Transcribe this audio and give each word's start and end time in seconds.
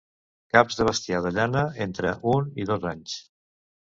Caps 0.55 0.77
de 0.77 0.85
bestiar 0.87 1.19
de 1.25 1.31
llana 1.35 1.61
entre 1.85 2.13
un 2.37 2.47
i 2.65 2.65
dos 2.71 2.89
anys. 2.93 3.15